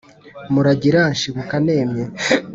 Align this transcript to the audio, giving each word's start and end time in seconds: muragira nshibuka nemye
muragira 0.53 1.01
nshibuka 1.13 1.55
nemye 1.65 2.03